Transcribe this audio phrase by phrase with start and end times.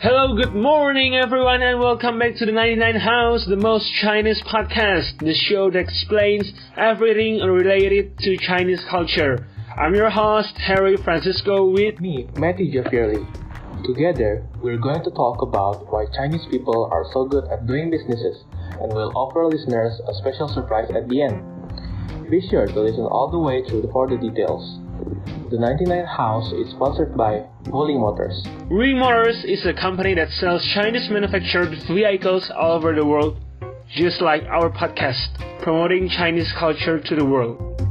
[0.00, 5.18] Hello, good morning, everyone, and welcome back to the 99 House, the most Chinese podcast,
[5.18, 9.44] the show that explains everything related to Chinese culture.
[9.76, 13.26] I'm your host, Harry Francisco, with me, Matty Jaffieri.
[13.84, 18.44] Together, we're going to talk about why Chinese people are so good at doing businesses,
[18.80, 21.42] and we'll offer listeners a special surprise at the end.
[22.30, 24.78] Be sure to listen all the way through for the details.
[25.50, 28.44] The 99 House is sponsored by Wuling Motors.
[28.70, 33.38] Wuling Motors is a company that sells Chinese manufactured vehicles all over the world,
[33.96, 37.87] just like our podcast, promoting Chinese culture to the world.